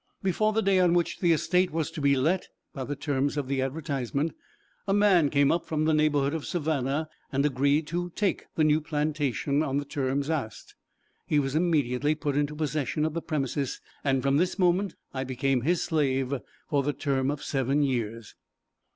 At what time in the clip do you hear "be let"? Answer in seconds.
2.01-2.47